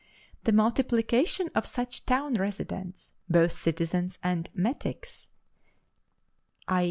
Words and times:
The 0.45 0.51
multiplication 0.51 1.51
of 1.53 1.67
such 1.67 2.07
town 2.07 2.33
residents, 2.33 3.13
both 3.29 3.51
citizens 3.51 4.17
and 4.23 4.49
metics 4.57 5.29
(_i. 6.67 6.79